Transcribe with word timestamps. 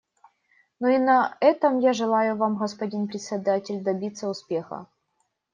Ну 0.79 0.87
и 0.87 0.97
на 0.97 1.37
этом 1.41 1.77
я 1.77 1.93
желаю 1.93 2.35
вам, 2.35 2.55
господин 2.57 3.07
Председатель, 3.07 3.83
добиться 3.83 4.27
успеха. 4.29 4.87